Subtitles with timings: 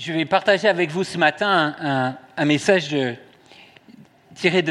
[0.00, 2.96] je vais partager avec vous ce matin un, message
[4.34, 4.62] tiré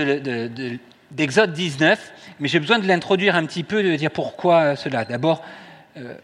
[1.11, 5.05] d'Exode 19, mais j'ai besoin de l'introduire un petit peu, de dire pourquoi cela.
[5.05, 5.43] D'abord,
[5.97, 6.15] euh,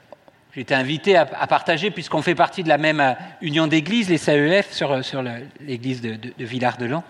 [0.55, 4.17] j'ai été invité à, partager, puisqu'on fait partie de la même euh, union d'églises, les
[4.17, 4.99] CEF, sur,
[5.61, 7.03] l'église de, de, de Villard-de-Lans.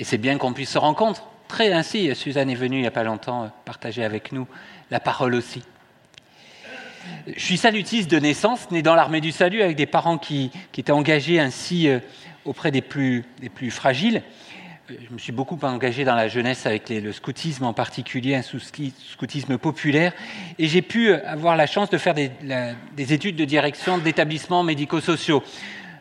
[0.00, 2.12] Et c'est bien qu'on puisse se rencontrer ainsi.
[2.16, 4.48] Suzanne est venue il n'y a pas longtemps euh, partager avec nous
[4.90, 5.62] la parole aussi.
[7.26, 10.92] Je suis salutiste de naissance, né dans l'armée du salut avec des parents qui, étaient
[10.92, 12.00] engagés ainsi euh,
[12.44, 13.24] auprès des plus,
[13.70, 14.22] fragiles.
[14.90, 18.42] Euh, je me suis beaucoup engagé dans la jeunesse avec le scoutisme en particulier, un
[18.42, 20.12] scoutisme populaire,
[20.58, 22.30] et j'ai pu avoir la chance de faire des,
[22.96, 25.42] des études de direction d'établissements médico-sociaux,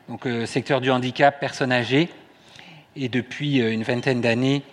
[0.08, 2.09] donc secteur du handicap, personnes âgées.
[2.95, 4.64] Et depuis euh, une vingtaine d'années,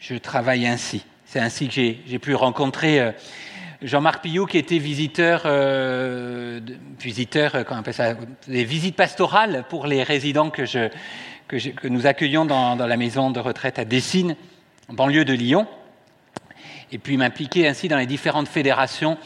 [0.00, 1.04] je travaille ainsi.
[1.26, 3.12] C'est ainsi que j'ai pu rencontrer euh,
[3.82, 6.60] Jean-Marc Pillot, qui était visiteur, euh,
[7.00, 8.14] visiteur, comment on appelle ça,
[8.46, 10.90] des visites pastorales pour les résidents que,
[11.88, 14.36] nous accueillons dans, la maison de retraite à Dessines,
[14.88, 15.66] en banlieue de Lyon.
[16.92, 19.16] Et puis m'impliquer ainsi dans les différentes fédérations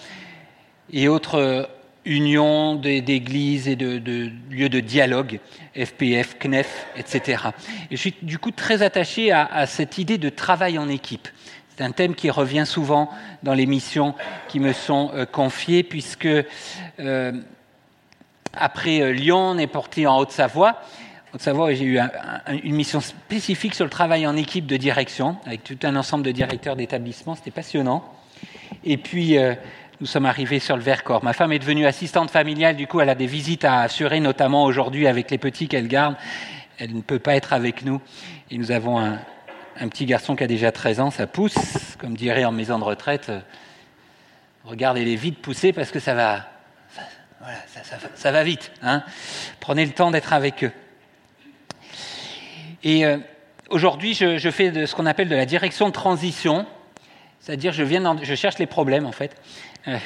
[0.93, 1.69] et autres
[2.05, 5.41] union d'églises et de, lieux de dialogue,
[5.75, 7.43] FPF, CNEF, etc.
[7.91, 11.29] Et je suis du coup très attaché à, cette idée de travail en équipe.
[11.77, 13.11] C'est un thème qui revient souvent
[13.43, 14.15] dans les missions
[14.49, 16.29] qui me sont euh, confiées, puisque
[17.01, 17.33] euh,
[18.53, 20.81] après euh, Lyon, on est porté en Haute-Savoie.
[21.35, 21.99] Haute-Savoie, j'ai eu
[22.63, 26.31] une mission spécifique sur le travail en équipe de direction, avec tout un ensemble de
[26.31, 27.35] directeurs d'établissement.
[27.35, 28.05] C'était passionnant.
[28.85, 29.37] Et puis,
[30.01, 31.25] nous sommes arrivés sur le Vercors.
[31.25, 34.63] Ma femme est devenue assistante familiale, du coup, elle a des visites à assurer, notamment
[34.63, 36.15] aujourd'hui avec les petits qu'elle garde.
[36.79, 38.01] Elle ne peut pas être avec nous.
[38.53, 39.19] Et nous avons un,
[39.89, 43.31] petit garçon qui a déjà 13 ans, ça pousse, comme dirait en maison de retraite.
[44.65, 46.47] Regardez-les vite pousser parce que ça va,
[48.15, 48.73] ça, va vite.
[48.83, 49.03] Hein.
[49.61, 50.73] Prenez le temps d'être avec eux.
[52.83, 53.19] Et euh,
[53.69, 56.67] aujourd'hui, je, fais ce qu'on appelle de la direction de transition,
[57.41, 59.37] c'est-à-dire je, viens je cherche les problèmes en fait.
[59.89, 59.99] Euh,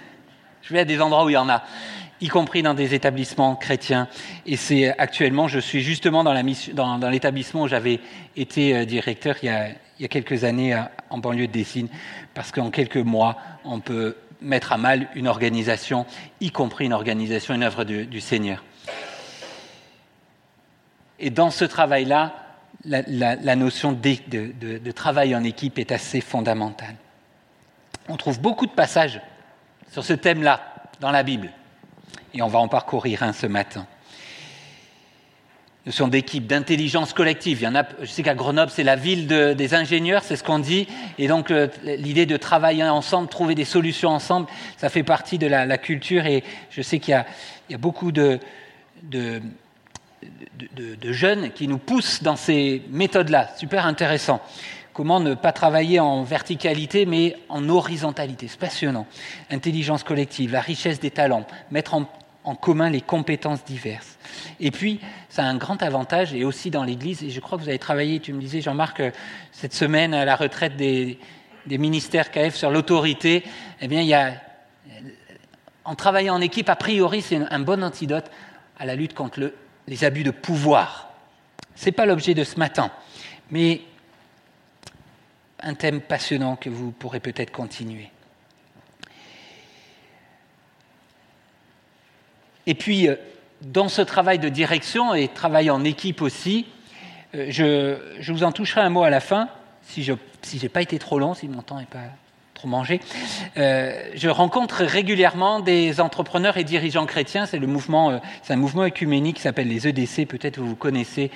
[0.62, 1.64] je vais à des endroits où il y en a,
[2.24, 4.08] y compris dans des établissements chrétiens.
[4.46, 8.00] Et c'est actuellement, je suis justement dans, l'établissement où j'avais
[8.34, 9.50] été euh, directeur il
[10.00, 10.74] y, a, quelques années
[11.10, 11.88] en banlieue de Dessines,
[12.32, 16.06] parce qu'en quelques mois, on peut mettre à mal une organisation,
[16.40, 18.64] y compris une organisation, une œuvre du, Seigneur.
[21.18, 22.34] Et dans ce travail-là,
[22.86, 26.96] la, notion de, de travail en équipe est assez fondamentale.
[28.08, 29.20] On trouve beaucoup de passages
[29.92, 30.60] sur ce thème-là
[31.00, 31.50] dans la Bible.
[32.32, 33.86] Et on va en parcourir un ce matin.
[35.86, 37.62] Notion d'équipe, d'intelligence collective.
[37.62, 40.88] A, je sais qu'à Grenoble, c'est la ville des ingénieurs, c'est ce qu'on dit.
[41.18, 41.52] Et donc,
[41.84, 44.46] l'idée de travailler ensemble, trouver des solutions ensemble,
[44.78, 46.24] ça fait partie de la, culture.
[46.24, 47.22] Et je sais qu'il
[47.68, 48.40] y, a beaucoup de,
[51.02, 53.50] jeunes qui nous poussent dans ces méthodes-là.
[53.58, 54.40] Super intéressant.
[54.94, 58.46] Comment ne pas travailler en verticalité, mais en horizontalité?
[58.46, 59.08] C'est passionnant.
[59.50, 62.06] Intelligence collective, la richesse des talents, mettre en,
[62.54, 64.18] commun les compétences diverses.
[64.60, 67.64] Et puis, ça a un grand avantage, et aussi dans l'Église, et je crois que
[67.64, 69.10] vous avez travaillé, tu me disais, Jean-Marc, euh,
[69.50, 71.18] cette semaine à la retraite des,
[71.66, 73.42] ministères KF sur l'autorité,
[73.80, 74.34] eh bien, il y a,
[75.84, 78.30] en travaillant en équipe, a priori, c'est un bon antidote
[78.78, 79.52] à la lutte contre
[79.88, 81.10] les abus de pouvoir.
[81.74, 82.92] Ce n'est pas l'objet de ce matin,
[83.50, 83.80] mais
[85.64, 88.10] un thème passionnant que vous pourrez peut-être continuer.
[92.66, 93.16] Et puis, euh,
[93.62, 96.66] dans ce travail de direction et travail en équipe aussi,
[97.34, 97.46] euh,
[98.20, 99.48] je, vous en toucherai un mot à la fin,
[99.82, 100.12] si je
[100.62, 102.04] n'ai pas été trop long, si mon temps n'est pas
[102.54, 103.00] trop mangé.
[103.56, 107.46] Euh, je rencontre régulièrement des entrepreneurs et dirigeants chrétiens.
[107.46, 110.26] C'est un mouvement écuménique qui s'appelle les EDC.
[110.26, 111.30] Peut-être vous vous connaissez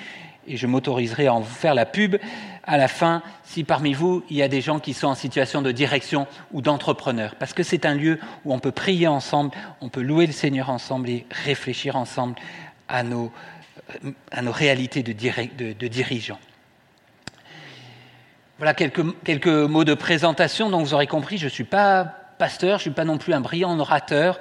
[0.49, 2.17] et je m'autoriserai à en faire la pub
[2.65, 5.63] à la fin si parmi vous il y a des gens qui sont en situation
[5.63, 9.89] de direction ou d'entrepreneur, parce que c'est un lieu où on peut prier ensemble, on
[9.89, 12.35] peut louer le Seigneur ensemble et réfléchir ensemble
[12.89, 13.33] à nos,
[14.05, 15.12] euh, à nos réalités de,
[15.89, 16.41] dirigeants.
[18.59, 20.69] Voilà quelques, quelques mots de présentation.
[20.69, 22.05] Donc vous aurez compris, je ne suis pas
[22.39, 24.39] pasteur, je ne suis pas non plus un brillant orateur,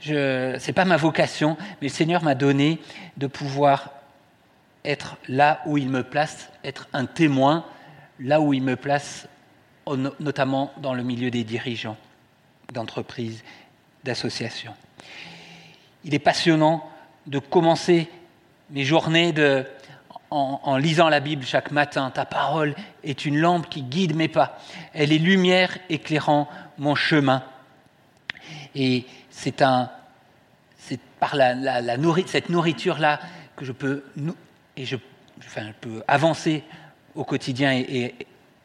[0.00, 2.78] ce n'est pas ma vocation, mais le Seigneur m'a donné
[3.16, 3.90] de pouvoir
[4.84, 7.64] être là où il me place, être un témoin
[8.18, 9.26] là où il me place,
[10.20, 11.96] notamment dans le milieu des dirigeants
[12.72, 13.42] d'entreprises,
[14.04, 14.74] d'associations.
[16.04, 16.88] Il est passionnant
[17.26, 18.08] de commencer
[18.70, 19.34] mes journées
[20.30, 22.10] en, lisant la Bible chaque matin.
[22.10, 24.58] Ta parole est une lampe qui guide mes pas.
[24.94, 26.48] Elle est lumière éclairant
[26.78, 27.42] mon chemin.
[28.74, 29.56] Et c'est
[31.18, 31.36] par
[32.26, 33.20] cette nourriture-là
[33.56, 34.04] que je peux,
[34.80, 34.96] et je,
[35.80, 36.64] peux avancer
[37.14, 38.14] au quotidien et,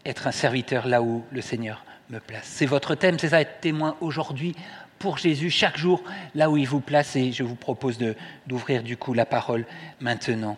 [0.06, 2.46] être un serviteur là où le Seigneur me place.
[2.46, 4.56] C'est votre thème, c'est ça, être témoin aujourd'hui
[5.00, 6.04] pour Jésus chaque jour
[6.36, 7.98] là où il vous place et je vous propose
[8.46, 9.66] d'ouvrir du coup la parole
[10.00, 10.58] maintenant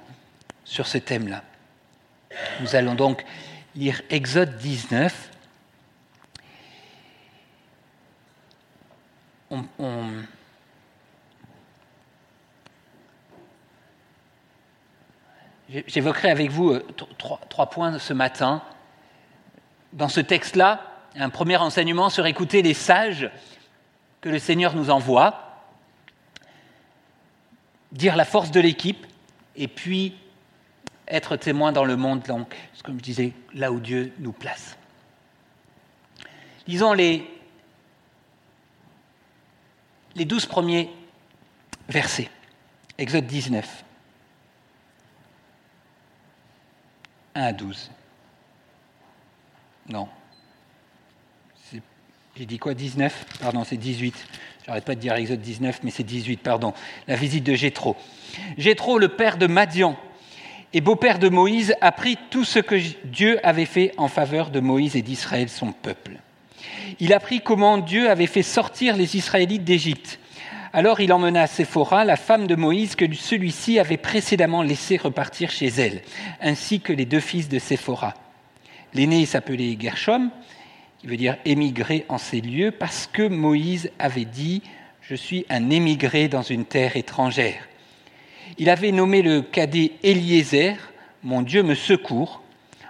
[0.65, 1.43] sur ce thème-là.
[2.59, 3.23] Nous allons donc
[3.73, 5.31] lire Exode 19.
[15.69, 16.85] J'évoquerai avec vous euh,
[17.17, 18.61] trois, points ce matin.
[19.91, 20.81] Dans ce texte-là,
[21.15, 23.29] un premier enseignement sur écouter les sages
[24.21, 25.65] que le Seigneur nous envoie,
[27.91, 29.05] dire la force de l'équipe,
[29.55, 30.15] et puis
[31.07, 34.77] être témoin dans le monde, donc, comme je disais, là où Dieu nous place.
[36.67, 37.29] Lisons les,
[40.15, 40.89] les douze premiers
[41.89, 42.29] versets.
[42.97, 43.85] Exode 19.
[47.37, 47.91] 1 à 12.
[49.89, 50.07] Non.
[52.35, 54.13] J'ai dit quoi 19 Pardon, c'est 18.
[54.65, 56.73] J'arrête pas de dire Exode 19, mais c'est 18, pardon.
[57.07, 57.95] La visite de Jéthro.
[58.57, 59.97] Jéthro, le père de Madian
[60.73, 62.75] et beau-père de Moïse, apprit tout ce que
[63.05, 66.17] Dieu avait fait en faveur de Moïse et d'Israël, son peuple.
[66.99, 70.19] Il apprit comment Dieu avait fait sortir les Israélites d'Égypte.
[70.73, 75.67] Alors il emmena Séphora, la femme de Moïse, que celui-ci avait précédemment laissé repartir chez
[75.67, 76.01] elle,
[76.41, 78.13] ainsi que les deux fils de Séphora.
[78.93, 80.29] L'aîné s'appelait Gershom,
[80.99, 84.61] qui veut dire émigré en ces lieux, parce que Moïse avait dit
[85.01, 87.67] Je suis un émigré dans une terre étrangère.
[88.57, 90.75] Il avait nommé le cadet Eliezer,
[91.23, 92.41] Mon Dieu me secourt,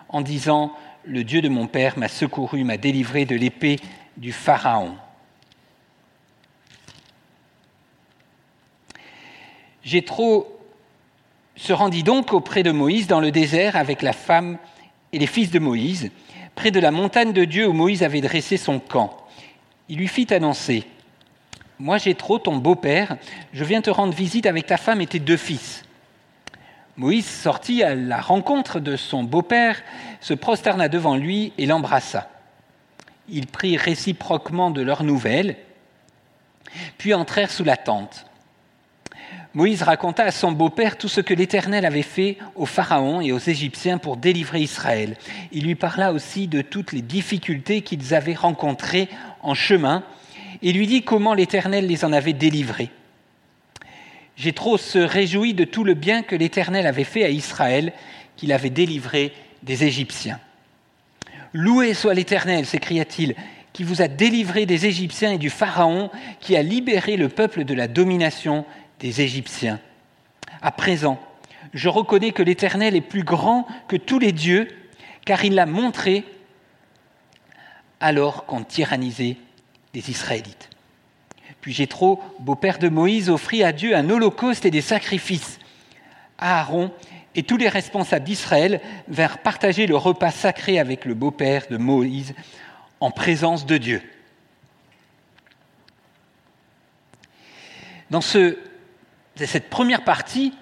[0.10, 3.78] en disant Le Dieu de mon père m'a secouru, m'a délivré de l'épée
[4.18, 4.96] du Pharaon.
[9.88, 10.60] Jéthro
[11.56, 14.58] se rendit donc auprès de Moïse dans le désert avec la femme
[15.14, 16.12] et les fils de Moïse,
[16.56, 19.16] près de la montagne de Dieu où Moïse avait dressé son camp.
[19.88, 20.86] Il lui fit annoncer
[21.80, 23.16] moi, trop ton beau-père,
[23.54, 25.86] je viens te rendre visite avec ta femme et tes deux fils.
[26.98, 29.82] Moïse sortit à la rencontre de son beau-père,
[30.20, 32.30] se prosterna devant lui et l'embrassa.
[33.30, 35.56] Ils prirent réciproquement de leurs nouvelles,
[36.98, 38.27] puis entrèrent sous la tente.
[39.58, 43.40] Moïse raconta à son beau-père tout ce que l'Éternel avait fait au Pharaon et aux
[43.40, 45.18] Égyptiens pour délivrer Israël.
[45.52, 49.10] Il lui parla aussi de toutes les difficultés qu'ils avaient rencontrées
[49.42, 50.04] en chemin
[50.62, 52.92] et lui dit comment l'Éternel les en avait délivrés.
[54.36, 57.94] Jéthro se réjouit de tout le bien que l'Éternel avait fait à Israël,
[58.36, 59.34] qu'il avait délivré
[59.64, 60.40] des Égyptiens.
[61.54, 63.34] Loué soit l'Éternel, s'écria-t-il,
[63.74, 66.12] qui vous a délivré des Égyptiens et du Pharaon,
[66.42, 68.64] qui a libéré le peuple de la domination
[69.00, 69.80] des Égyptiens.
[70.62, 71.20] À présent,
[71.74, 74.68] je reconnais que l'Éternel est plus grand que tous les dieux,
[75.26, 76.26] car il l'a montré
[78.00, 79.38] alors qu'on tyrannisait
[79.94, 80.70] des Israélites.
[81.62, 85.60] Puis Jéthro, beau-père de Moïse, offrit à Dieu un holocauste et des sacrifices.
[86.38, 86.92] Aaron
[87.36, 92.34] et tous les responsables d'Israël vinrent partager le repas sacré avec le beau-père de Moïse
[93.00, 94.02] en présence de Dieu.
[98.10, 98.58] Dans ce,
[99.46, 100.54] cette première partie,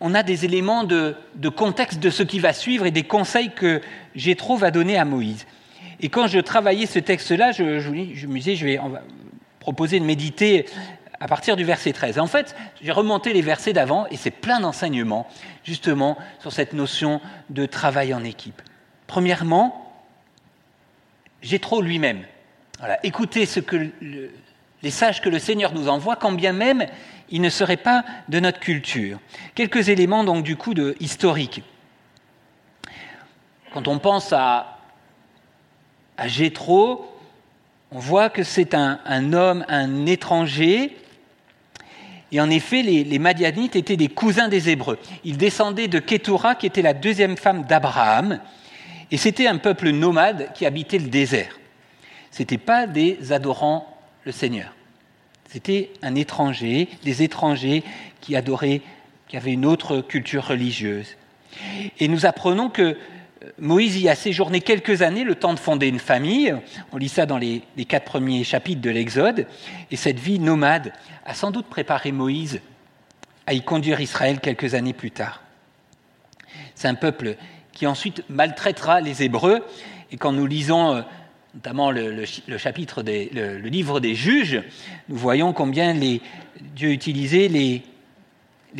[0.00, 1.14] on a des éléments de,
[1.54, 3.80] contexte de ce qui va suivre et des conseils que
[4.14, 5.46] Jéthro va donner à Moïse.
[6.00, 8.80] Et quand je travaillais ce texte-là, je, me disais, je vais
[9.60, 10.64] proposer de méditer
[11.20, 12.18] à partir du verset 13.
[12.18, 15.28] En fait, j'ai remonté les versets d'avant et c'est plein d'enseignements
[15.64, 18.62] justement sur cette notion de travail en équipe.
[19.06, 19.92] Premièrement,
[21.42, 22.22] j'ai trop lui-même.
[22.78, 23.90] Voilà, écoutez ce que
[24.82, 26.86] les sages que le Seigneur nous envoie, quand bien même
[27.30, 29.18] ils ne seraient pas de notre culture.
[29.54, 30.74] Quelques éléments donc du coup.
[33.72, 34.76] Quand on pense à
[36.16, 36.26] à
[37.92, 40.96] on voit que c'est un, homme, un étranger.
[42.30, 44.98] Et en effet, les, Madianites étaient des cousins des Hébreux.
[45.24, 48.38] Ils descendaient de Ketura, qui était la deuxième femme d'Abraham.
[49.10, 51.58] Et c'était un peuple nomade qui habitait le désert.
[52.30, 53.89] Ce n'étaient pas des adorants
[54.24, 54.74] le Seigneur.
[55.48, 57.82] C'était un étranger, des étrangers
[58.20, 58.82] qui adoraient,
[59.28, 61.16] qui avaient une autre culture religieuse.
[61.98, 62.96] Et nous apprenons que
[63.58, 66.54] Moïse y a séjourné quelques années, le temps de fonder une famille.
[66.92, 69.46] On lit ça dans les, quatre premiers chapitres de l'Exode.
[69.90, 70.92] Et cette vie nomade
[71.24, 72.60] a sans doute préparé Moïse
[73.46, 75.42] à y conduire Israël quelques années plus tard.
[76.74, 77.36] C'est un peuple
[77.72, 79.64] qui ensuite maltraitera les Hébreux.
[80.12, 81.02] Et quand nous lisons euh,
[81.54, 82.24] notamment le,
[83.68, 84.62] livre des juges,
[85.08, 87.82] nous voyons combien Dieu utilisait les,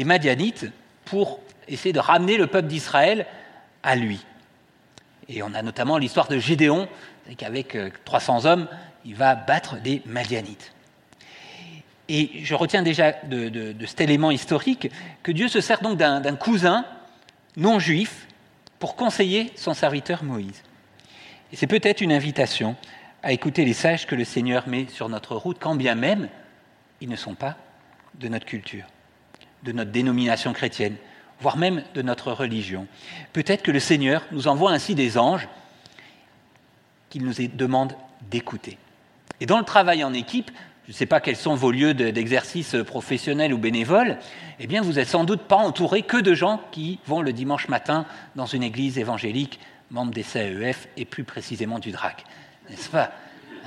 [0.04, 0.66] Madianites
[1.04, 3.26] pour essayer de ramener le peuple d'Israël
[3.82, 4.24] à lui.
[5.28, 6.88] Et on a notamment l'histoire de Gédéon,
[7.36, 8.68] qu'avec 300 hommes,
[9.04, 10.72] il va battre des Madianites.
[12.08, 14.90] Et je retiens déjà de, cet élément historique
[15.22, 16.84] que Dieu se sert donc d'un cousin
[17.56, 18.26] non juif
[18.78, 20.62] pour conseiller son serviteur Moïse.
[21.52, 22.76] Et c'est peut-être une invitation
[23.22, 26.28] à écouter les sages que le Seigneur met sur notre route, quand bien même
[27.00, 27.56] ils ne sont pas
[28.18, 28.84] de notre culture,
[29.62, 30.96] de notre dénomination chrétienne,
[31.40, 32.86] voire même de notre religion.
[33.32, 35.48] Peut-être que le Seigneur nous envoie ainsi des anges
[37.08, 37.94] qu'il nous demande
[38.30, 38.78] d'écouter.
[39.40, 40.50] Et dans le travail en équipe,
[40.86, 44.18] je ne sais pas quels sont vos lieux d'exercice professionnels ou bénévoles,
[44.58, 47.68] eh bien vous n'êtes sans doute pas entouré que de gens qui vont le dimanche
[47.68, 49.60] matin dans une église évangélique,
[49.90, 52.24] membre des CEF et plus précisément du DRAC,
[52.68, 53.12] n'est-ce pas?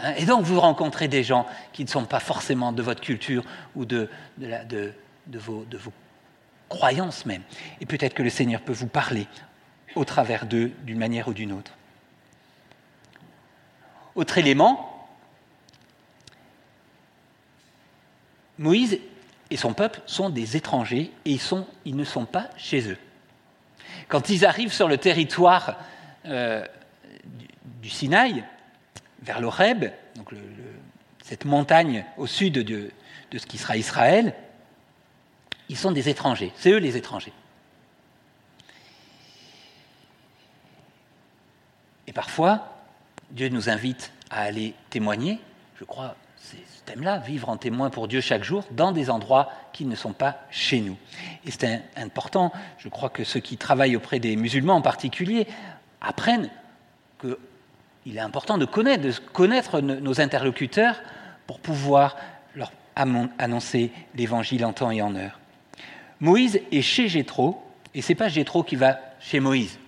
[0.01, 3.44] Hein Et donc vous rencontrez des gens qui ne sont pas forcément de votre culture
[3.75, 4.94] ou de, de,
[5.34, 5.94] vos, de vos
[6.70, 7.44] croyances même.
[7.82, 9.27] Et peut-être que le Seigneur peut vous parler
[9.96, 11.72] au travers d'eux d'une manière ou d'une autre.
[14.15, 15.08] Autre élément,
[18.58, 19.00] Moïse
[19.50, 22.98] et son peuple sont des étrangers et ils, sont, ils ne sont pas chez eux.
[24.08, 25.77] Quand ils arrivent sur le territoire
[26.25, 26.65] euh,
[27.82, 28.44] du, Sinaï,
[29.22, 30.34] vers l'Oreb, donc
[31.24, 32.92] cette montagne au sud de,
[33.36, 34.34] ce qui sera Israël,
[35.70, 36.51] ils sont des étrangers.
[36.56, 37.34] C'est eux les étrangers.
[42.08, 42.77] Et parfois,
[43.32, 45.39] Dieu nous invite à aller témoigner,
[45.80, 49.50] je crois, c'est ce thème-là, vivre en témoin pour Dieu chaque jour, dans des endroits
[49.72, 50.98] qui ne sont pas chez nous.
[51.46, 55.48] Et c'est important, je crois que ceux qui travaillent auprès des musulmans en particulier
[56.03, 56.50] apprennent
[57.19, 61.01] qu'il est important de connaître, nos interlocuteurs
[61.48, 62.17] pour pouvoir
[62.55, 65.39] leur annoncer l'évangile en temps et en heure.
[66.19, 67.63] Moïse est chez Jéthro,
[67.95, 69.79] et c'est pas Jéthro qui va chez Moïse.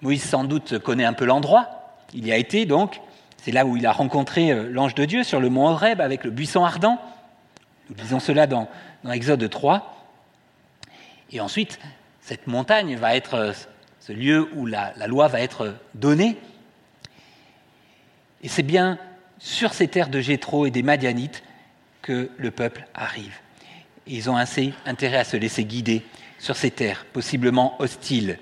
[0.00, 3.00] Moïse sans doute connaît un peu l'endroit, il y a été donc,
[3.42, 6.24] c'est là où il a rencontré euh, l'ange de Dieu sur le mont Horeb avec
[6.24, 6.98] le buisson ardent.
[7.88, 8.68] Nous lisons cela dans,
[9.02, 9.96] dans Exode 3.
[11.32, 11.78] Et ensuite,
[12.20, 13.52] cette montagne va être euh,
[14.00, 16.36] ce lieu où la, loi va être donnée.
[18.42, 18.98] Et c'est bien
[19.38, 21.42] sur ces terres de Jéthro et des Madianites
[22.02, 23.38] que le peuple arrive
[24.10, 26.02] ils ont assez intérêt à se laisser guider
[26.38, 28.38] sur ces terres, possiblement hostiles.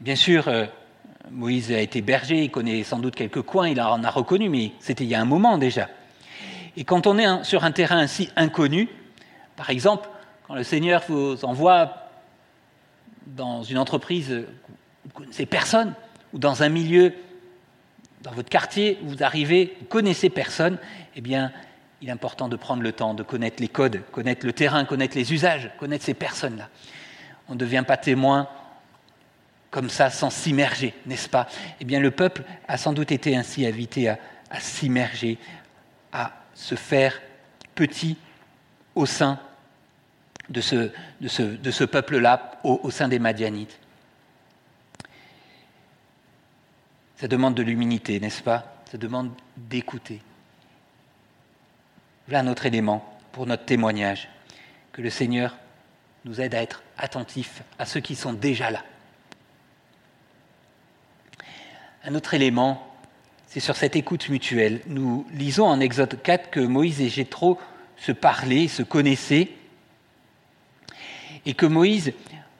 [0.00, 0.66] Bien sûr, euh,
[1.30, 4.72] Moïse a été berger, il connaît sans doute quelques coins, il en a reconnu, mais
[4.80, 5.88] c'était il y a un moment déjà.
[6.76, 8.88] Et quand on est sur un terrain ainsi inconnu,
[9.56, 10.08] par exemple,
[10.46, 12.03] quand le Seigneur vous envoie
[13.26, 14.34] dans une entreprise où
[15.04, 15.94] vous ne connaissez personne,
[16.32, 17.12] ou dans un milieu,
[18.22, 20.78] dans votre quartier, où vous arrivez, vous connaissez personne,
[21.14, 21.52] eh bien,
[22.00, 25.16] il est important de prendre le temps de connaître les codes, connaître le terrain, connaître
[25.16, 26.68] les usages, connaître ces personnes-là.
[27.48, 28.48] On ne devient pas témoin
[29.70, 31.48] comme ça sans s'immerger, n'est-ce pas?
[31.80, 34.18] Eh bien, le peuple a sans doute été ainsi invité à,
[34.60, 35.38] s'immerger,
[36.12, 37.20] à se faire
[37.74, 38.16] petit
[38.94, 39.40] au sein
[40.50, 43.78] de ce, peuple-là, au, au sein des Madianites.
[47.16, 48.76] Ça demande de l'humilité, n'est-ce pas?
[48.90, 50.20] Ça demande d'écouter.
[52.26, 54.28] Voilà un autre élément pour notre témoignage,
[54.92, 55.56] que le Seigneur
[56.24, 58.82] nous aide à être attentifs à ceux qui sont déjà là.
[62.04, 62.86] Un autre élément,
[63.46, 64.80] c'est sur cette écoute mutuelle.
[64.86, 67.58] Nous lisons en Exode 4 que Moïse et Jéthro
[67.96, 69.50] se parlaient, se connaissaient,
[71.46, 72.12] et que Moïse,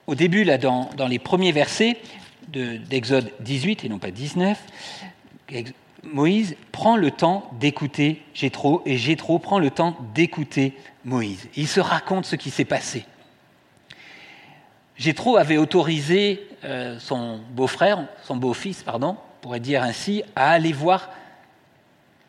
[0.07, 1.99] au début, dans, les premiers versets
[2.49, 4.59] d'Exode 18 et non pas 19,
[6.05, 11.49] Moïse prend le temps d'écouter Jéthro et Jéthro prend le temps d'écouter Moïse.
[11.57, 13.07] Il se raconte ce qui s'est passé.
[14.97, 21.11] Jéthro avait autorisé euh, son beau-frère, son beau-fils, pardon, pourrait dire ainsi, à aller voir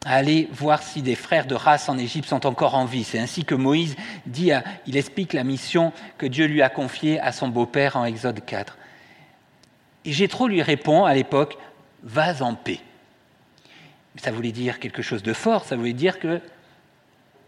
[0.06, 3.04] à aller voir si des frères de race en Égypte sont encore en vie.
[3.04, 4.52] C'est ainsi que Moïse dit,
[4.88, 8.78] il explique la mission que Dieu lui a confiée à son beau-père en Exode 4.
[10.06, 11.58] Et Jéthro lui répond à l'époque,
[12.04, 12.80] vas en paix
[14.18, 16.42] ça voulait dire quelque chose de fort, ça voulait dire que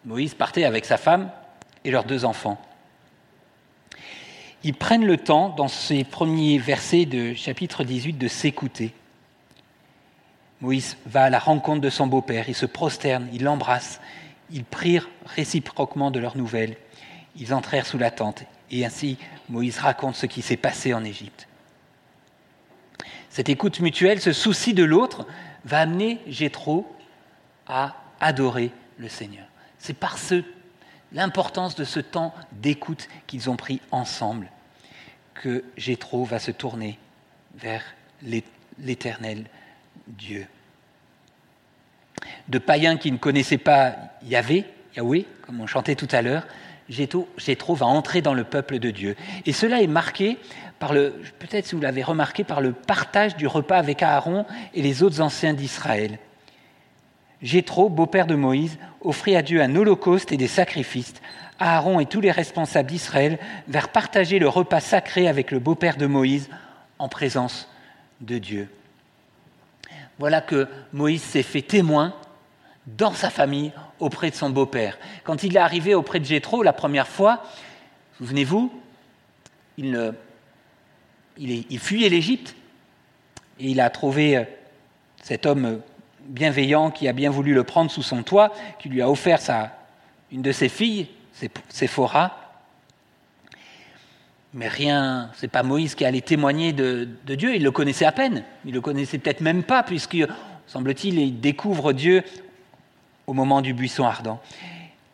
[0.06, 1.30] Moïse partait avec sa femme
[1.84, 2.60] et leurs deux enfants.
[4.64, 8.94] Ils prennent le temps, dans ces premiers versets de chapitre 18, de s'écouter.
[10.62, 14.02] Moïse va à la rencontre de son beau-père, il se prosterne, il l'embrasse,
[14.52, 16.78] ils prirent réciproquement de leurs nouvelles,
[17.36, 19.18] ils entrèrent sous la tente, et ainsi
[19.50, 21.48] Moïse raconte ce qui s'est passé en Égypte.
[23.30, 25.28] Cette écoute mutuelle, ce souci de l'autre,
[25.64, 26.92] va amener Jétro
[27.68, 29.46] à adorer le Seigneur.
[29.78, 30.18] C'est par
[31.12, 34.50] l'importance de ce temps d'écoute qu'ils ont pris ensemble
[35.36, 36.98] que Jétro va se tourner
[37.56, 37.84] vers
[38.80, 39.46] l'éternel
[40.08, 40.48] Dieu.
[42.48, 46.48] De païens qui ne connaissaient pas Yahvé, Yahweh, comme on chantait tout à l'heure,
[46.90, 49.16] Jétro va entrer dans le peuple de Dieu.
[49.46, 50.38] Et cela est marqué
[50.80, 54.82] par le, peut-être si vous l'avez remarqué, par le partage du repas avec Aaron et
[54.82, 56.20] les autres anciens d'Israël.
[57.42, 61.14] Jétro, beau-père de Moïse, offrit à Dieu un holocauste et des sacrifices.
[61.60, 63.38] Aaron et tous les responsables d'Israël
[63.68, 66.50] vinrent partager le repas sacré avec le beau-père de Moïse
[67.00, 67.70] en présence
[68.22, 68.70] de Dieu.
[70.20, 72.14] Voilà que Moïse s'est fait témoin
[72.86, 74.98] dans sa famille auprès de son beau-père.
[75.24, 77.44] Quand il est arrivé auprès de Jétro la première fois,
[78.18, 78.72] souvenez-vous,
[79.78, 80.14] il,
[81.38, 82.56] il, fuyait l'Égypte
[83.60, 84.44] et il a trouvé euh,
[85.22, 85.82] cet homme
[86.22, 89.40] bienveillant qui a bien voulu le prendre sous son toit, qui lui a offert
[90.32, 91.08] une de ses filles,
[91.70, 92.47] Séphora.
[94.54, 98.44] Mais rien, c'est pas Moïse qui allait témoigner de, Dieu, il le connaissait à peine,
[98.66, 100.18] il le connaissait peut-être même pas, puisque,
[100.68, 102.24] semble-t-il, il découvre Dieu
[103.28, 104.42] au moment du buisson ardent.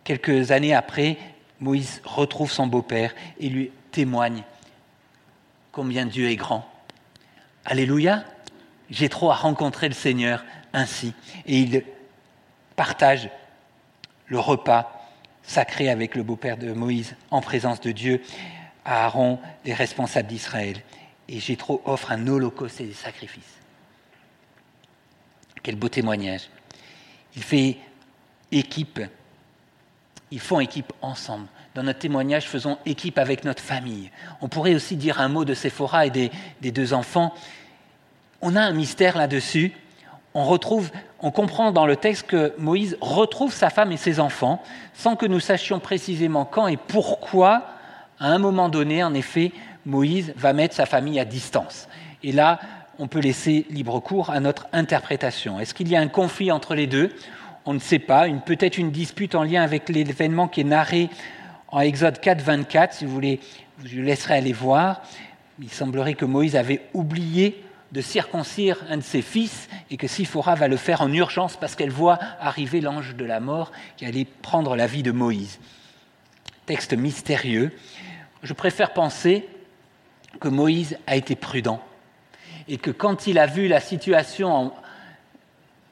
[0.03, 1.17] Quelques années après,
[1.59, 4.43] Moïse retrouve son beau-père et lui témoigne
[5.71, 6.69] combien Dieu est grand.
[7.65, 8.23] Alléluia,
[8.89, 11.13] j'ai trop à rencontrer le Seigneur ainsi.
[11.45, 11.83] Et il
[12.75, 13.29] partage
[14.27, 15.09] le repas
[15.43, 18.21] sacré avec le beau-père de Moïse en présence de Dieu
[18.85, 20.77] à Aaron, les responsables d'Israël.
[21.27, 23.59] Et Jétro offre un holocauste et des sacrifices.
[25.61, 26.49] Quel beau témoignage.
[27.35, 27.77] Il fait
[28.51, 28.99] équipe.
[30.31, 31.47] Ils font équipe ensemble.
[31.75, 34.11] Dans notre témoignage, faisons équipe avec notre famille.
[34.41, 37.33] On pourrait aussi dire un mot de Séphora et des, des deux enfants.
[38.41, 39.73] On a un mystère là-dessus.
[40.35, 44.61] On comprend dans le texte que Moïse retrouve sa femme et ses enfants
[44.93, 47.72] sans que nous sachions précisément quand et pourquoi.
[48.23, 49.51] À un moment donné, en effet,
[49.85, 51.89] Moïse va mettre sa famille à distance.
[52.23, 52.61] Et là,
[52.97, 55.59] on peut laisser libre cours à notre interprétation.
[55.59, 57.11] Est-ce qu'il y a un conflit entre les deux?
[57.65, 61.09] On ne sait pas, peut-être une dispute en lien avec l'événement qui est narré
[61.67, 63.41] en Exode 4, 24, si vous voulez,
[63.83, 65.01] je vous laisserai aller voir.
[65.61, 70.55] Il semblerait que Moïse avait oublié de circoncire un de ses fils et que Siphora
[70.55, 74.27] va le faire en urgence parce qu'elle voit arriver l'ange de la mort qui allait
[74.41, 75.59] prendre la vie de Moïse.
[76.65, 77.73] Texte mystérieux.
[78.43, 79.47] Je préfère penser
[80.39, 81.81] que Moïse a été prudent
[82.67, 84.73] et que quand il a vu la situation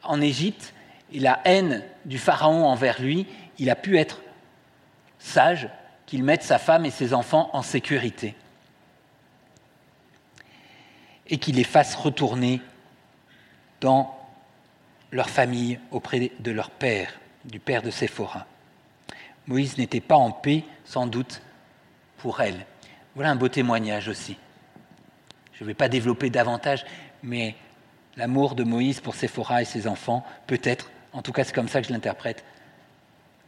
[0.04, 0.74] en, Égypte,
[1.14, 4.22] et la haine du Pharaon envers lui, il a pu être
[5.20, 5.70] sage
[6.06, 8.36] qu'il mette sa femme et ses enfants en sécurité
[11.28, 12.62] et qu'il les fasse retourner
[13.80, 14.18] dans
[15.12, 18.46] leur famille auprès de leur père, du père de Séphora.
[19.48, 21.42] Moïse n'était pas en paix, sans doute,
[22.22, 22.66] pour elle.
[23.16, 24.38] Voilà un beau témoignage aussi.
[25.54, 26.86] Je ne vais pas développer davantage,
[27.24, 27.56] mais
[28.16, 31.82] l'amour de Moïse pour Séphora et ses enfants, peut-être en tout cas c'est comme ça
[31.82, 32.46] que je l'interprète,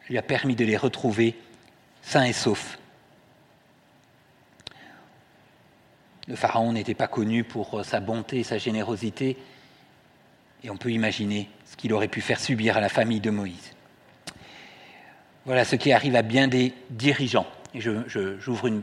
[0.09, 1.39] lui a permis de les retrouver
[2.01, 2.77] sains et saufs.
[6.27, 9.37] Le Pharaon n'était pas connu pour sa bonté et sa générosité,
[10.63, 13.71] et on peut imaginer ce qu'il aurait pu faire subir à la famille de Moïse.
[15.45, 17.47] Voilà ce qui arrive à bien des dirigeants.
[17.73, 18.81] Et j'ouvre un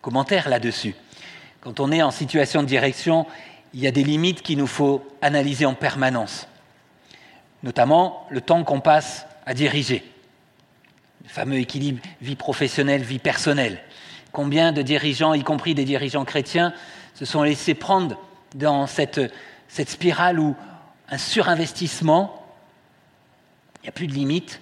[0.00, 0.94] commentaire là-dessus.
[1.60, 3.26] Quand on est en situation de direction,
[3.74, 6.48] il y a des limites qu'il nous faut analyser en permanence
[7.62, 10.04] notamment le temps qu'on passe à diriger.
[11.24, 13.80] Le fameux équilibre vie professionnelle, vie personnelle.
[14.32, 16.72] Combien de dirigeants, y compris des dirigeants chrétiens,
[17.14, 18.18] se sont laissés prendre
[18.54, 19.20] dans cette,
[19.68, 20.54] cette spirale où
[21.10, 22.46] un surinvestissement,
[23.76, 24.60] il n'y a plus de limite,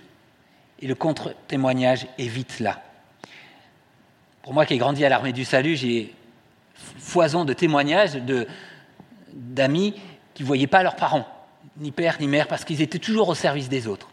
[0.81, 2.83] et le contre-témoignage est vite là.
[4.47, 6.15] Pour moi qui ai grandi à l'armée du salut, j'ai
[7.01, 8.13] foison de témoignages
[9.33, 9.97] d'amis
[10.35, 11.27] qui ne voyaient pas leurs parents
[11.79, 14.09] ni père ni mère, parce qu'ils étaient toujours au service des autres.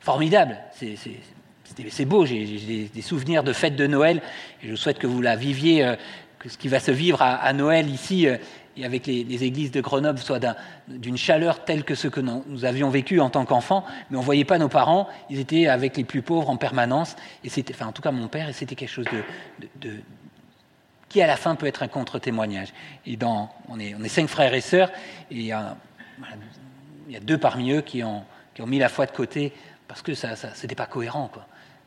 [0.00, 4.22] Formidable, c'est beau, j'ai des souvenirs de fêtes de Noël,
[4.60, 5.94] et je souhaite que vous la viviez, euh,
[6.40, 8.38] que ce qui va se vivre à, Noël ici, euh,
[8.76, 10.40] et avec les, églises de Grenoble, soit
[10.88, 14.24] d'une chaleur telle que ce que nous avions vécu en tant qu'enfants, mais on ne
[14.24, 17.92] voyait pas nos parents, ils étaient avec les plus pauvres en permanence, et c'était, en
[17.92, 19.06] tout cas mon père, et c'était quelque chose
[21.08, 22.74] qui à la fin peut être un contre-témoignage.
[23.06, 24.90] Et dans, on est, cinq frères et sœurs,
[25.30, 25.76] et il y a
[27.22, 28.24] deux parmi eux qui ont,
[28.66, 29.52] mis la foi de côté
[29.88, 31.30] parce que ça, ça n'était pas cohérent.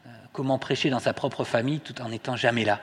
[0.06, 2.80] Euh, comment prêcher dans sa propre famille tout en n'étant jamais là?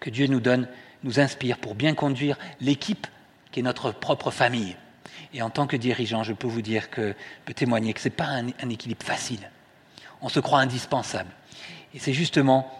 [0.00, 0.68] Que Dieu nous donne,
[1.04, 3.06] nous inspire pour bien conduire l'équipe
[3.50, 4.76] qui est notre propre famille.
[5.34, 8.08] Et en tant que dirigeant, je peux vous dire que, je peux témoigner que ce
[8.08, 9.50] n'est pas un, équilibre facile.
[10.22, 11.30] On se croit indispensable.
[11.94, 12.78] Et c'est justement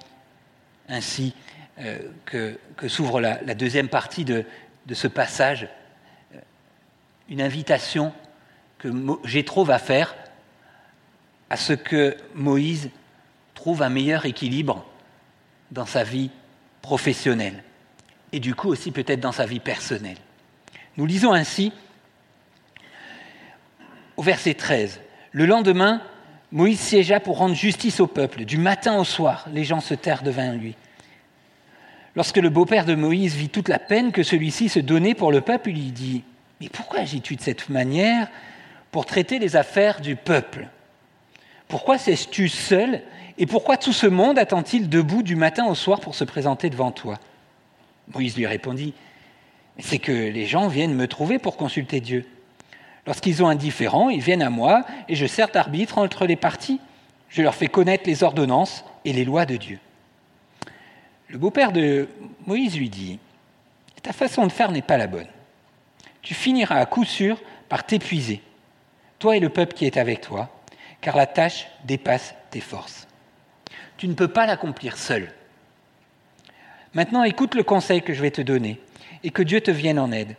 [0.88, 1.34] ainsi
[1.80, 4.44] euh, que, s'ouvre la, deuxième partie de,
[4.92, 5.68] ce passage,
[6.34, 6.38] euh,
[7.28, 8.12] une invitation
[8.78, 8.88] que
[9.24, 10.14] Jétro va faire
[11.50, 12.90] à ce que Moïse
[13.54, 14.84] trouve un meilleur équilibre
[15.70, 16.30] dans sa vie
[16.80, 17.62] professionnelle
[18.32, 20.18] et du coup aussi peut-être dans sa vie personnelle.
[20.96, 21.72] Nous lisons ainsi
[24.16, 25.00] au verset 13.
[25.32, 26.02] Le lendemain,
[26.50, 28.44] Moïse siégea pour rendre justice au peuple.
[28.44, 30.74] Du matin au soir, les gens se terrent devant lui.
[32.16, 35.40] Lorsque le beau-père de Moïse vit toute la peine que celui-ci se donnait pour le
[35.40, 36.24] peuple, il lui dit
[36.60, 38.28] Mais pourquoi agis-tu de cette manière
[38.90, 40.68] pour traiter les affaires du peuple?
[41.68, 43.02] Pourquoi cesses-tu seul
[43.36, 46.90] et pourquoi tout ce monde attend-il debout du matin au soir pour se présenter devant
[46.90, 47.20] toi?
[48.14, 48.94] Moïse lui répondit
[49.78, 52.26] C'est que les gens viennent me trouver pour consulter Dieu.
[53.06, 56.80] Lorsqu'ils ont un différend, ils viennent à moi et je sers d'arbitre entre les parties.
[57.28, 59.78] Je leur fais connaître les ordonnances et les lois de Dieu.
[61.28, 62.08] Le beau-père de
[62.46, 63.18] Moïse lui dit
[64.02, 65.28] Ta façon de faire n'est pas la bonne.
[66.22, 68.42] Tu finiras à coup sûr par t'épuiser,
[69.18, 70.50] toi et le peuple qui est avec toi,
[71.00, 73.06] car la tâche dépasse tes forces.
[73.96, 75.32] Tu ne peux pas l'accomplir seul.
[76.98, 78.80] Maintenant, écoute le conseil que je vais te donner
[79.22, 80.34] et que Dieu te vienne en aide.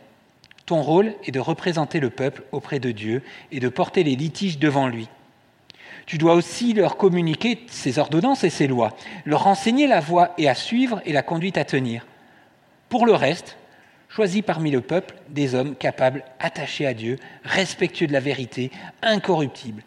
[0.66, 4.58] Ton rôle est de représenter le peuple auprès de Dieu et de porter les litiges
[4.58, 5.08] devant lui.
[6.04, 8.94] Tu dois aussi leur communiquer ses ordonnances et ses lois,
[9.24, 12.06] leur enseigner la voie et à suivre et la conduite à tenir.
[12.90, 13.56] Pour le reste,
[14.10, 18.70] choisis parmi le peuple des hommes capables, attachés à Dieu, respectueux de la vérité,
[19.00, 19.82] incorruptibles.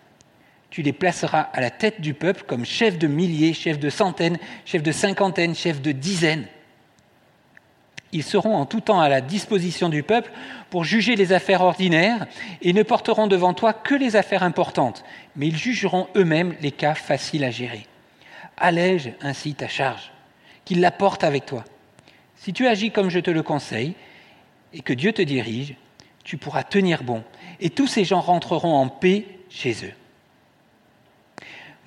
[0.71, 4.39] Tu les placeras à la tête du peuple comme chefs de milliers, chefs de centaines,
[4.65, 6.47] chefs de cinquantaines, chefs de dizaines.
[8.13, 10.31] Ils seront en tout temps à la disposition du peuple
[10.69, 12.27] pour juger les affaires ordinaires
[12.61, 15.03] et ne porteront devant toi que les affaires importantes,
[15.35, 17.87] mais ils jugeront eux-mêmes les cas faciles à gérer.
[18.55, 20.11] Allège ainsi ta charge,
[20.63, 21.65] qu'ils la portent avec toi.
[22.35, 23.95] Si tu agis comme je te le conseille
[24.73, 25.73] et que Dieu te dirige,
[26.23, 27.23] tu pourras tenir bon,
[27.59, 29.93] et tous ces gens rentreront en paix chez eux.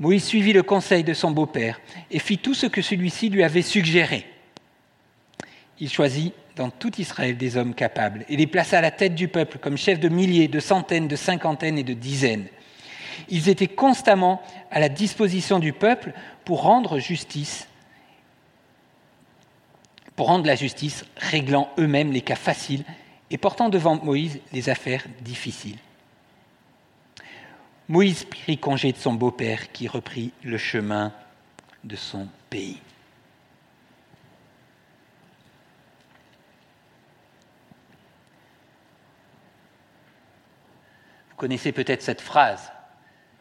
[0.00, 3.62] Moïse suivit le conseil de son beau-père et fit tout ce que celui-ci lui avait
[3.62, 4.26] suggéré
[5.80, 9.28] il choisit dans tout Israël des hommes capables et les plaça à la tête du
[9.28, 12.46] peuple comme chefs de milliers, de centaines, de cinquantaines et de dizaines.
[13.28, 16.12] Ils étaient constamment à la disposition du peuple
[16.44, 17.68] pour rendre justice,
[20.14, 22.84] pour rendre la justice, réglant eux-mêmes les cas faciles
[23.30, 25.78] et portant devant Moïse les affaires difficiles.
[27.88, 31.12] Moïse prit congé de son beau-père qui reprit le chemin
[31.84, 32.78] de son pays.
[41.36, 42.72] Vous connaissez peut-être cette phrase.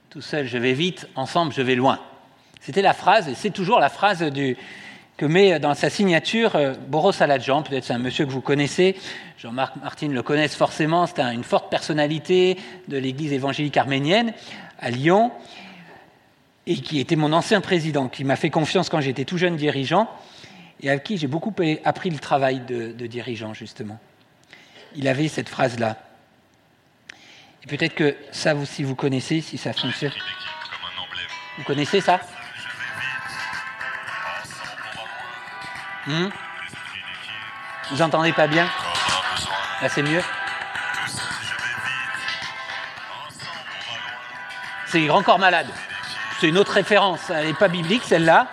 [0.10, 2.02] Tout seul, je vais vite, ensemble, je vais loin.
[2.60, 4.30] C'était la phrase, et c'est toujours la phrase
[5.16, 7.64] que met dans sa signature euh, Boros Saladjan.
[7.64, 8.98] Peut-être c'est un monsieur que vous connaissez.
[9.38, 11.08] Jean-Marc Martin le connaissent forcément.
[11.08, 12.58] C'est une forte personnalité
[12.90, 14.34] de l'Église évangélique arménienne
[14.78, 15.32] à Lyon
[16.68, 20.10] et qui était mon ancien président, qui m'a fait confiance quand j'étais tout jeune dirigeant
[20.82, 21.54] et avec qui j'ai beaucoup
[21.86, 24.00] appris le travail de, de dirigeant, justement.
[24.98, 25.96] Il avait cette phrase-là
[27.68, 30.14] peut-être que ça aussi vous connaissez, si ça fonctionne.
[31.58, 32.20] Vous connaissez ça
[36.08, 36.30] hmm
[37.92, 38.68] Vous entendez pas bien
[39.82, 40.22] Là c'est mieux
[44.88, 45.68] C'est Grand Corps Malade.
[46.40, 48.48] C'est une autre référence, elle n'est pas biblique celle-là.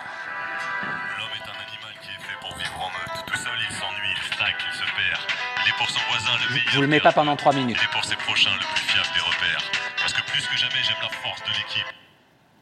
[1.17, 3.25] L'homme est un animal qui est fait pour vivre en meute.
[3.27, 5.21] Tout seul il s'ennuie, il stagne, il se perd.
[5.63, 6.69] Il est pour son voisin le meilleur.
[6.69, 7.77] Je vous le mets pas pendant trois minutes.
[7.79, 8.72] Il est pour ses prochains le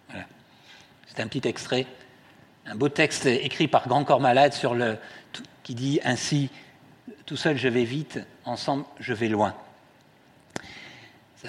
[0.10, 0.25] Voilà.
[1.08, 1.86] C'est un petit extrait,
[2.65, 4.97] un beau texte écrit par Grand Corps Malade sur le,
[5.63, 6.49] qui dit ainsi
[7.25, 9.56] Tout seul je vais vite, ensemble je vais loin.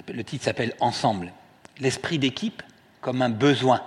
[0.09, 1.33] Le titre s'appelle Ensemble.
[1.79, 2.63] L'esprit d'équipe
[3.01, 3.83] comme un besoin.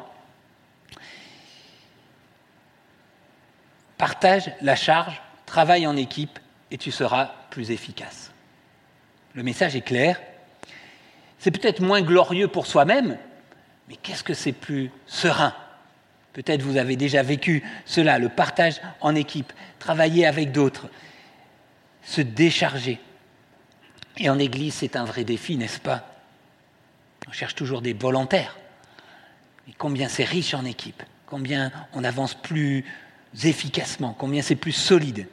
[3.98, 6.38] Partage la charge, travaille en équipe
[6.70, 8.32] et tu seras plus efficace.
[9.34, 10.20] Le message est clair,
[11.40, 13.18] c'est peut-être moins glorieux pour soi-même,
[13.88, 15.54] mais qu'est-ce que c'est plus serein?
[16.34, 20.90] Peut-être vous avez déjà vécu cela, le partage en équipe, travailler avec d'autres,
[22.04, 23.00] se décharger.
[24.18, 26.10] Et en Église, c'est un vrai défi, n'est-ce pas?
[27.28, 28.58] On cherche toujours des volontaires.
[29.68, 32.86] Mais combien c'est riche en équipe, combien on avance plus
[33.44, 35.28] efficacement, combien c'est plus solide.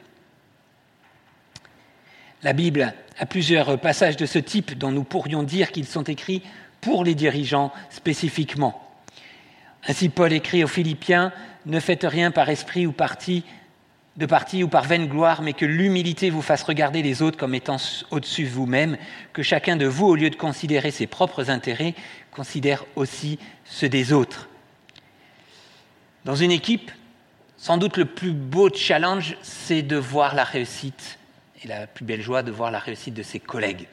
[2.42, 6.42] La Bible a plusieurs passages de ce type dont nous pourrions dire qu'ils sont écrits
[6.82, 8.78] pour les dirigeants spécifiquement.
[9.88, 11.32] Ainsi, Paul écrit aux Philippiens
[11.64, 13.44] Ne faites rien par esprit ou parti,
[14.16, 17.54] de parti ou par vaine gloire, mais que l'humilité vous fasse regarder les autres comme
[17.54, 17.78] étant
[18.10, 18.98] au-dessus de vous-même,
[19.32, 21.94] que chacun de vous, au lieu de considérer ses propres intérêts,
[22.30, 24.48] considère aussi ceux des autres.
[26.24, 26.90] Dans une équipe,
[27.56, 31.18] sans doute le plus beau challenge, c'est de voir la réussite
[31.64, 33.86] et la plus belle joie de voir la réussite de ses collègues.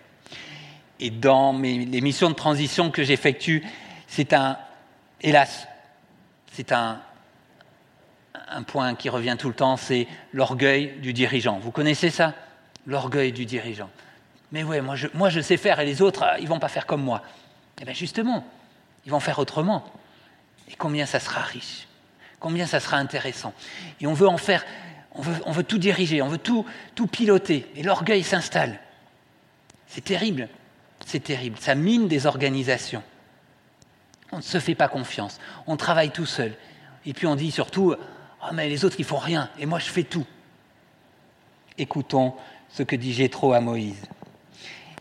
[1.00, 3.66] Et dans les missions de transition que j'effectue,
[4.08, 4.58] c'est un,
[5.22, 5.68] hélas,
[6.52, 7.02] c'est un,
[8.68, 11.60] point qui revient tout le temps, c'est l'orgueil du dirigeant.
[11.60, 12.34] Vous connaissez ça?
[12.86, 13.90] L'orgueil du dirigeant.
[14.52, 16.88] Mais ouais, moi je, moi je sais faire et les autres, ils vont pas faire
[16.88, 17.22] comme moi.
[17.80, 18.46] Eh bien justement,
[19.06, 19.86] ils vont faire autrement.
[20.70, 21.88] Et combien ça sera riche
[22.40, 23.54] Combien ça sera intéressant
[24.02, 24.66] Et on veut en faire,
[25.14, 26.66] on veut, on veut tout diriger, on veut tout
[27.12, 27.68] piloter.
[27.76, 28.80] Et l'orgueil s'installe.
[29.88, 30.50] C'est terrible,
[31.06, 31.58] c'est terrible.
[31.60, 33.04] Ça mine des organisations.
[34.32, 35.40] On ne se fait pas confiance.
[35.68, 36.54] On travaille tout seul.
[37.06, 39.90] Et puis on dit surtout, oh, mais les autres, ils font rien, et moi, je
[39.90, 40.26] fais tout.
[41.78, 42.34] Écoutons
[42.70, 44.02] ce que dit Jétro à Moïse.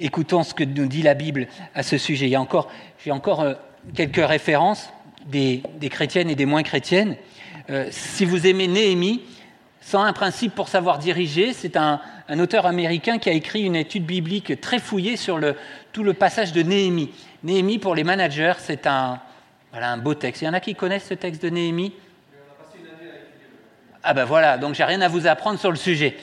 [0.01, 2.29] Écoutons ce que nous dit la Bible à ce sujet.
[2.29, 3.55] J'ai encore euh,
[3.95, 4.91] quelques références
[5.27, 7.17] des, des, chrétiennes et des moins chrétiennes.
[7.69, 9.23] Euh, si vous aimez Néhémie,
[9.81, 13.77] sans un principe pour savoir diriger, c'est un, un, auteur américain qui a écrit une
[13.77, 15.41] étude biblique très fouillée sur
[15.93, 17.11] tout le passage de Néhémie.
[17.43, 19.21] Néhémie, pour les managers, c'est un,
[19.99, 20.43] beau texte.
[20.43, 21.93] Il y en a qui connaissent ce texte de Néhémie?
[24.03, 26.17] Ah ben voilà, donc j'ai rien à vous apprendre sur le sujet.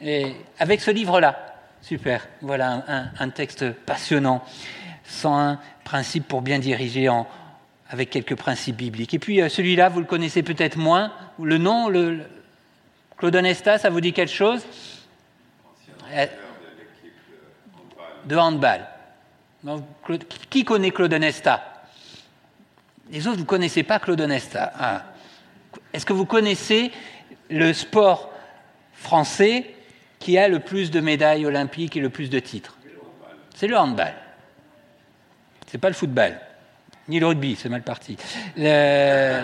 [0.00, 2.84] Et avec ce livre-là, super, voilà
[3.18, 4.42] un, texte passionnant,
[5.04, 7.08] 101 principes pour bien diriger
[7.88, 9.14] avec quelques principes bibliques.
[9.14, 12.20] Et puis euh, celui-là, vous le connaissez peut-être moins, le nom, le,
[13.20, 14.64] Claude Onesta, ça vous dit quelque chose?
[18.24, 18.86] De handball.
[20.48, 21.84] Qui connaît Claude Onesta
[23.10, 25.04] Les autres, vous ne connaissez pas Claude Onesta ah.
[25.92, 26.90] Est-ce que vous connaissez
[27.48, 28.30] le sport
[28.94, 29.74] français
[30.18, 32.76] qui a le plus de médailles olympiques et le plus de titres?
[33.54, 34.14] C'est le handball.
[35.66, 36.38] C'est pas le football,
[37.08, 38.16] ni le rugby, c'est mal parti.
[38.56, 39.42] Le...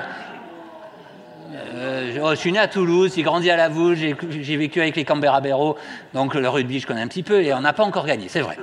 [1.52, 5.04] Euh, je suis né à Toulouse, j'ai grandi à la Vouge, j'ai vécu avec les
[5.04, 5.76] Canberra Béraud,
[6.14, 8.40] donc le rugby je connais un petit peu et on n'a pas encore gagné, c'est
[8.40, 8.56] vrai.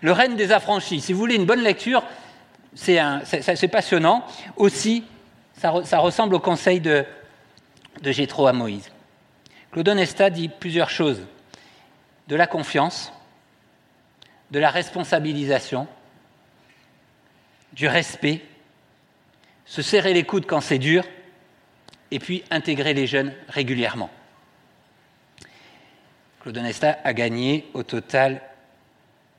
[0.00, 2.02] Le règne des affranchis, si vous voulez une bonne lecture,
[2.74, 4.24] c'est passionnant.
[4.56, 5.04] Aussi,
[5.56, 7.04] ça, ressemble au conseil de,
[8.02, 8.90] Gétro à Moïse.
[9.70, 11.22] Claude Onesta dit plusieurs choses
[12.26, 13.12] de la confiance,
[14.50, 15.86] de la responsabilisation,
[17.74, 18.42] du respect,
[19.64, 21.04] se serrer les coudes quand c'est dur,
[22.10, 24.10] et puis intégrer les jeunes régulièrement.
[26.40, 28.42] Claude Onesta a gagné au total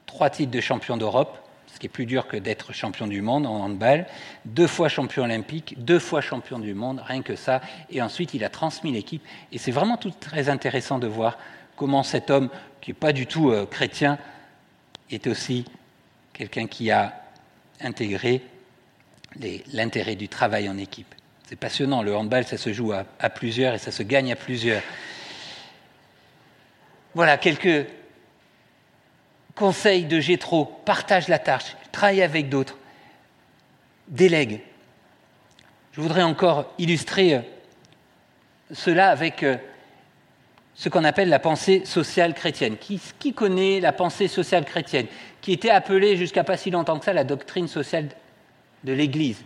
[0.08, 3.46] trois titres de champion d'Europe, ce qui est plus dur que d'être champion du monde
[3.46, 4.08] en handball,
[4.46, 8.44] deux fois champion olympique, deux fois champion du monde, rien que ça, et ensuite il
[8.44, 11.38] a transmis l'équipe, et c'est vraiment tout très intéressant de voir
[11.76, 12.50] comment cet homme,
[12.82, 14.18] qui n'est pas du tout euh, chrétien,
[15.12, 15.66] est aussi
[16.32, 17.14] quelqu'un qui a
[17.82, 18.42] intégré
[19.74, 21.14] l'intérêt du travail en équipe.
[21.48, 24.82] C'est passionnant, le handball, ça se joue à, plusieurs et ça se gagne à plusieurs.
[27.14, 27.88] Voilà quelques
[29.56, 32.78] conseil de Gétro, partage la tâche, travaille avec d'autres,
[34.08, 34.62] délègue.
[35.92, 37.42] Je voudrais encore illustrer euh,
[38.72, 39.58] cela avec euh,
[40.74, 42.78] ce qu'on appelle la pensée sociale chrétienne.
[42.78, 45.06] Qui, qui, connaît la pensée sociale chrétienne?
[45.42, 48.10] Qui était appelée jusqu'à pas si longtemps que ça la doctrine sociale
[48.84, 49.44] de l'Église.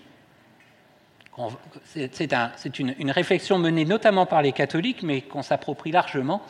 [1.86, 6.42] C'est un, une, réflexion menée notamment par les catholiques, mais qu'on s'approprie largement.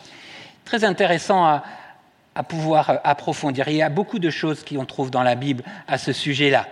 [0.63, 1.63] Très intéressant à,
[2.47, 3.67] pouvoir euh, approfondir.
[3.67, 6.67] il y a beaucoup de choses qu'on trouve dans la Bible à ce sujet-là.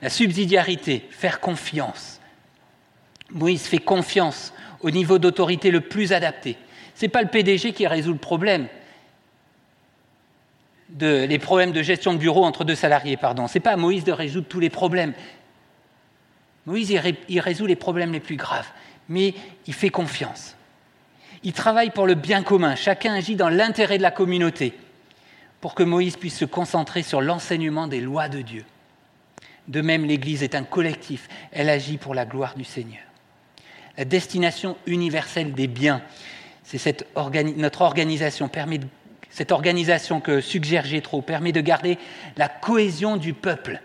[0.00, 2.20] La subsidiarité, faire confiance.
[3.30, 6.56] Moïse fait confiance au niveau d'autorité le plus adapté.
[6.94, 8.66] Ce n'est pas le PDG qui résout le problème.
[11.00, 13.46] Les problèmes de gestion de bureau entre deux salariés, pardon.
[13.46, 15.14] Ce n'est pas à Moïse de résoudre tous les problèmes.
[16.66, 18.68] Moïse, il, ré, il résout les problèmes les plus graves,
[19.08, 19.34] mais
[19.66, 20.56] il fait confiance.
[21.44, 22.76] Il travaille pour le bien commun.
[22.76, 24.74] Chacun agit dans l'intérêt de la communauté
[25.60, 28.64] pour que Moïse puisse se concentrer sur l'enseignement des lois de Dieu.
[29.68, 33.02] De même, l'Église est un collectif, elle agit pour la gloire du Seigneur.
[33.96, 36.02] La destination universelle des biens,
[36.64, 37.04] c'est
[37.56, 38.80] notre organisation, permet
[39.30, 41.98] cette organisation que suggère Gétro, permet de garder
[42.36, 43.80] la cohésion du peuple.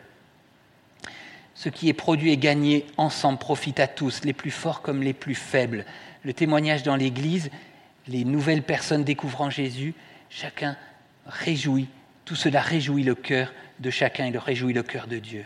[1.58, 5.14] Ce qui est produit et gagné ensemble profite à tous, les plus forts comme les
[5.14, 5.86] plus faibles.
[6.24, 7.50] Le témoignage dans l'Église
[8.08, 9.96] les nouvelles personnes découvrant Jésus,
[10.30, 10.78] chacun
[11.26, 11.88] réjouit,
[12.26, 15.46] tout cela réjouit le cœur de chacun et le réjouit le cœur de Dieu.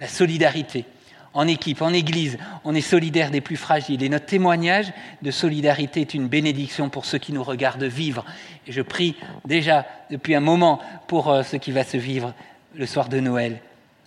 [0.00, 0.86] La solidarité.
[1.34, 4.02] En équipe, en Église, on est solidaire des plus fragiles.
[4.02, 8.24] Et notre témoignage de solidarité est une bénédiction pour ceux qui nous regardent vivre.
[8.66, 12.32] Et je prie déjà depuis un moment pour euh, ce qui va se vivre
[12.74, 13.60] le soir de Noël.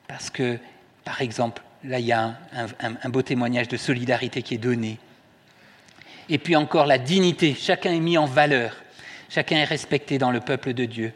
[0.08, 0.58] Parce que,
[1.04, 2.38] par exemple, là, il y a
[2.80, 5.00] un, beau témoignage de solidarité qui est donné.
[6.30, 7.56] Et puis encore la dignité.
[7.56, 8.76] Chacun est mis en valeur.
[9.30, 11.14] Chacun est respecté dans le peuple de Dieu.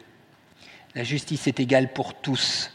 [0.94, 2.70] La justice est égale pour tous.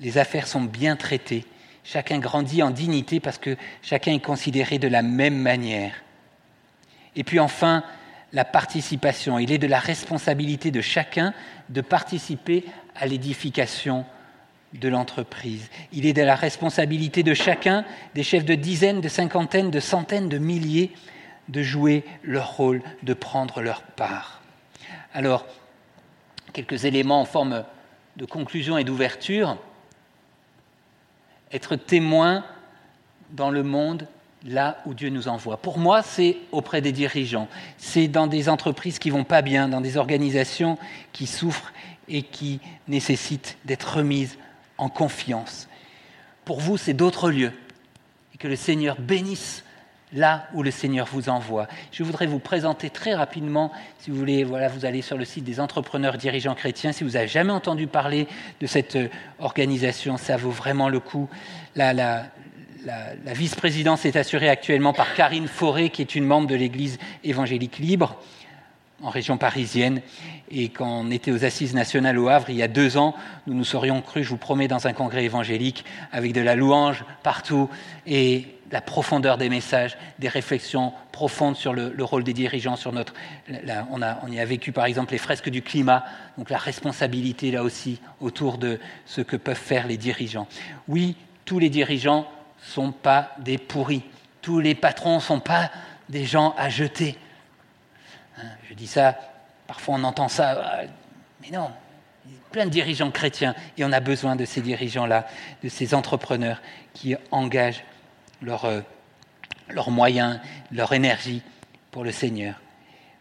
[0.00, 1.44] Les affaires sont bien traitées.
[1.84, 5.94] Chacun grandit en dignité parce que chacun est considéré de la même manière.
[7.14, 7.84] Et puis enfin,
[8.32, 9.38] la participation.
[9.38, 11.32] Il est de la responsabilité de chacun
[11.68, 14.04] de participer à l'édification
[14.78, 15.70] de l'entreprise.
[15.92, 17.84] Il est de la responsabilité de chacun,
[18.14, 20.92] des chefs de dizaines, de cinquantaines, de centaines, de milliers,
[21.48, 24.42] de jouer leur rôle, de prendre leur part.
[25.14, 25.46] Alors,
[26.52, 27.64] quelques éléments en forme
[28.16, 29.58] de conclusion et d'ouverture.
[31.52, 32.44] Être témoin
[33.30, 34.06] dans le monde
[34.44, 35.56] là où Dieu nous envoie.
[35.56, 37.48] Pour moi, c'est auprès des dirigeants.
[37.78, 40.78] C'est dans des entreprises qui vont pas bien, dans des organisations
[41.12, 41.72] qui souffrent
[42.08, 44.38] et qui nécessitent d'être remises
[44.78, 45.68] en confiance.
[46.44, 47.52] Pour vous, c'est d'autres lieux.
[48.34, 49.64] Et que le Seigneur bénisse
[50.12, 51.66] là où le Seigneur vous envoie.
[51.90, 55.44] Je voudrais vous présenter très rapidement, si vous voulez, voilà, vous allez sur le site
[55.44, 58.28] des entrepreneurs dirigeants chrétiens, si vous n'avez jamais entendu parler
[58.60, 59.08] de cette euh,
[59.40, 61.28] organisation, ça vaut vraiment le coup.
[61.74, 62.24] La, la,
[62.84, 67.78] la vice-présidence est assurée actuellement par Karine Fauré, qui est une membre de l'Église évangélique
[67.78, 68.16] libre
[69.02, 70.00] en région parisienne.
[70.50, 73.14] Et quand on était aux Assises nationales au Havre, il y a deux ans,
[73.46, 77.04] nous nous serions crus, je vous promets, dans un congrès évangélique, avec de la louange
[77.22, 77.68] partout
[78.06, 83.14] et la profondeur des messages, des réflexions profondes sur le, rôle des dirigeants, sur notre.
[83.90, 86.04] on, a, on y a vécu par exemple les fresques du climat,
[86.36, 90.48] donc la responsabilité là aussi autour de ce que peuvent faire les dirigeants.
[90.88, 92.20] Oui, tous les dirigeants
[92.60, 94.02] ne sont pas des pourris,
[94.42, 95.70] tous les patrons ne sont pas
[96.08, 97.16] des gens à jeter.
[98.38, 99.18] Hein, je dis ça,
[99.66, 100.86] parfois on entend ça, euh,
[101.42, 101.70] mais non,
[102.26, 105.26] il y a plein de dirigeants chrétiens et on a besoin de ces dirigeants-là,
[105.62, 106.60] de ces entrepreneurs
[106.92, 107.84] qui engagent
[108.46, 108.82] euh,
[109.68, 110.38] leurs moyens,
[110.70, 111.42] leur énergie
[111.90, 112.60] pour le Seigneur.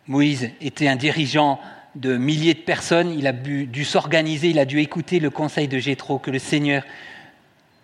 [0.08, 1.60] Moïse était un dirigeant
[1.95, 5.80] de milliers de personnes, il a dû s'organiser, il a dû écouter le conseil de
[5.80, 6.84] Jétro, que le Seigneur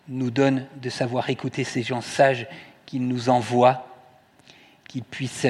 [0.10, 2.46] nous donne de savoir écouter ces gens sages
[2.86, 3.88] qu'il nous envoie,
[4.88, 5.48] qu'ils puissent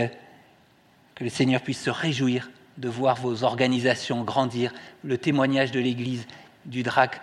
[1.22, 6.26] que le Seigneur puisse se réjouir de voir vos organisations grandir, le témoignage de l'Église
[6.66, 7.22] du DRAC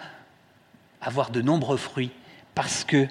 [1.01, 2.13] avoir de nombreux fruits,
[2.55, 3.09] parce que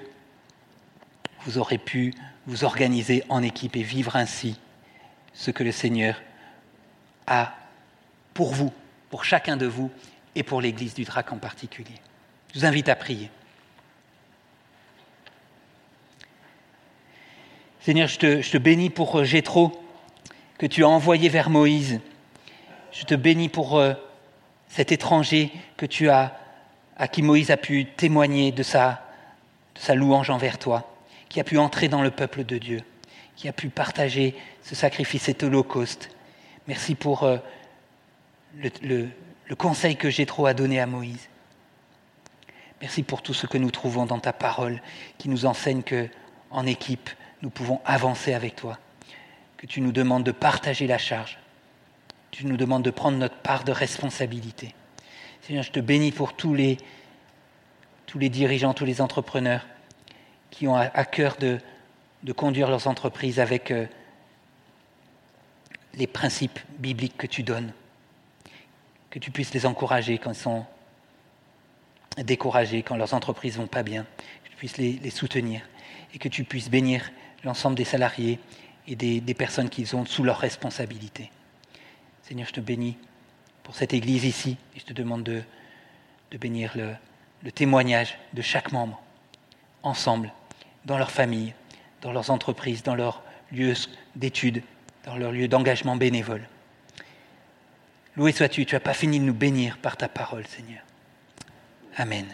[1.42, 2.14] vous aurez pu
[2.46, 4.58] vous organiser en équipe et vivre ainsi
[5.34, 6.22] ce que le Seigneur
[7.26, 7.54] a
[8.34, 8.72] pour vous,
[9.10, 9.92] pour chacun de vous
[10.36, 12.00] et pour l'Église du DRAC en particulier.
[12.54, 13.30] Je vous invite à prier.
[17.82, 19.84] Seigneur, je te, bénis pour Gétro
[20.58, 22.00] que tu as envoyé vers Moïse.
[22.92, 23.94] Je te bénis pour euh,
[24.68, 26.38] cet étranger que tu as,
[26.96, 29.04] à qui Moïse a pu témoigner de sa,
[29.94, 30.92] louange envers toi,
[31.30, 32.82] qui a pu entrer dans le peuple de Dieu,
[33.36, 36.10] qui a pu partager ce sacrifice, cet holocauste.
[36.68, 37.38] Merci pour euh,
[38.82, 39.10] le,
[39.58, 41.30] conseil que j'ai trop à donner à Moïse.
[42.82, 44.82] Merci pour tout ce que nous trouvons dans ta parole,
[45.18, 46.10] qui nous enseigne que,
[46.50, 47.10] en équipe,
[47.42, 48.80] nous pouvons avancer avec toi
[49.58, 51.40] que tu nous demandes de partager la charge.
[52.32, 54.76] Tu nous demandes de prendre notre part de responsabilité.
[55.42, 56.78] Seigneur, je te bénis pour tous les,
[58.14, 59.66] dirigeants, tous les entrepreneurs
[60.52, 61.60] qui ont à, cœur de,
[62.34, 63.86] conduire leurs entreprises avec euh,
[65.96, 67.74] les principes bibliques que tu donnes.
[69.10, 70.66] Que tu puisses les encourager quand ils sont
[72.18, 74.06] découragés, quand leurs entreprises ne vont pas bien.
[74.44, 75.62] Que tu puisses les soutenir
[76.14, 77.12] et que tu puisses bénir
[77.44, 78.40] l'ensemble des salariés
[78.88, 81.30] et des, personnes qu'ils ont sous leur responsabilité.
[82.24, 82.98] Seigneur, je te bénis
[83.64, 85.44] pour cette Église ici et je te demande de,
[86.38, 86.94] bénir le,
[87.44, 89.02] le témoignage de chaque membre,
[89.84, 90.32] ensemble,
[90.86, 91.54] dans leur famille,
[92.02, 93.22] dans leurs entreprises, dans leurs
[93.52, 93.74] lieux
[94.16, 94.64] d'études,
[95.06, 96.48] dans leurs lieux d'engagement bénévole.
[98.16, 100.82] Loué sois-tu, tu n'as pas fini de nous bénir par ta parole, Seigneur.
[101.98, 102.26] Amen.